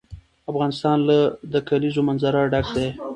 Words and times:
افغانستان 0.51 0.97
له 1.09 1.17
د 1.53 1.55
کلیزو 1.69 2.01
منظره 2.07 2.41
ډک 2.51 2.65
دی. 2.75 2.87